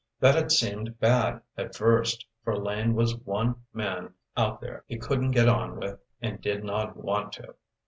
That 0.19 0.33
had 0.33 0.51
seemed 0.51 0.99
bad 0.99 1.41
at 1.55 1.75
first, 1.75 2.25
for 2.43 2.57
Lane 2.57 2.95
was 2.95 3.15
one 3.17 3.61
man 3.71 4.15
out 4.35 4.59
there 4.59 4.83
he 4.87 4.97
couldn't 4.97 5.29
get 5.29 5.47
on 5.47 5.75
with 5.79 5.99
and 6.23 6.41
did 6.41 6.63
not 6.63 6.97
want 6.97 7.33
to. 7.33 7.53